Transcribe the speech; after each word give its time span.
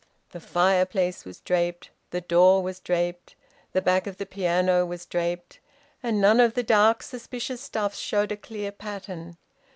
The 0.31 0.39
fireplace 0.39 1.25
was 1.25 1.41
draped; 1.41 1.91
the 2.09 2.21
door 2.21 2.63
was 2.63 2.79
draped; 2.79 3.35
the 3.71 3.83
back 3.83 4.07
of 4.07 4.17
the 4.17 4.25
piano 4.25 4.83
was 4.83 5.05
draped; 5.05 5.59
and 6.01 6.19
none 6.19 6.39
of 6.39 6.55
the 6.55 6.63
dark 6.63 7.03
suspicious 7.03 7.61
stuffs 7.61 7.99
showed 7.99 8.31
a 8.31 8.35
clear 8.37 8.71
pattern. 8.71 9.37